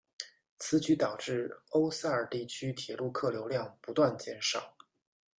[0.57, 4.75] 此举导致欧塞尔地区铁路客流量不断减少。